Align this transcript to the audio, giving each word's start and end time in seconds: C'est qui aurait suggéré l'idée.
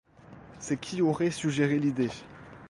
C'est 0.57 0.79
qui 0.79 1.03
aurait 1.03 1.29
suggéré 1.29 1.77
l'idée. 1.77 2.09